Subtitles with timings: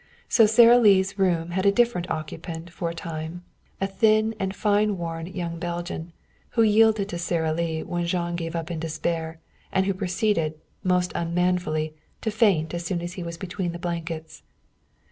[0.27, 3.43] So Sara Lee's room had a different occupant for a time,
[3.79, 6.11] a thin and fine worn young Belgian,
[6.57, 9.39] who yielded to Sara Lee when Jean gave up in despair,
[9.71, 14.41] and who proceeded, most unmanfully, to faint as soon as he was between the blankets.